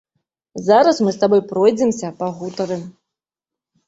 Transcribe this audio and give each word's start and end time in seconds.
Зараз 0.67 1.01
мы 1.07 1.11
з 1.15 1.19
табой 1.23 1.41
пройдземся, 1.51 2.07
пагутарым. 2.21 2.81